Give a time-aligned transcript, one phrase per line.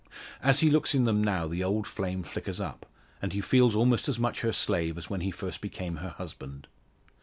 [0.41, 2.87] As he looks in them now, the old flame flickers up,
[3.21, 6.65] and he feels almost as much her slave as when he first became her husband.